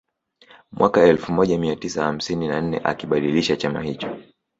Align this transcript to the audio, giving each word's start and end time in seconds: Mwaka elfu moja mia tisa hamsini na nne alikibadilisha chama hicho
Mwaka 0.71 1.03
elfu 1.03 1.31
moja 1.31 1.57
mia 1.57 1.75
tisa 1.75 2.03
hamsini 2.03 2.47
na 2.47 2.61
nne 2.61 2.77
alikibadilisha 2.77 3.55
chama 3.57 3.81
hicho 3.81 4.17